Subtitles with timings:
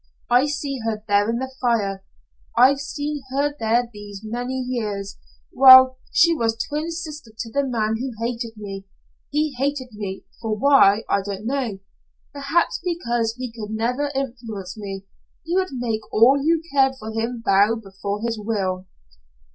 [0.31, 2.03] I see her there in the fire.
[2.57, 5.19] I've seen her there these many years.
[5.53, 8.87] Well, she was twin sister to the man who hated me.
[9.29, 11.77] He hated me for why, I don't know
[12.33, 15.05] perhaps because he never could influence me.
[15.43, 18.87] He would make all who cared for him bow before his will.